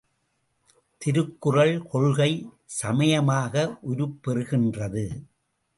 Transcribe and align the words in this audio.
திருக்குறள் 1.01 1.75
கொள்கை 1.91 2.31
சமயமாக 2.79 3.53
உருப்பெறுகின்றது. 3.91 5.05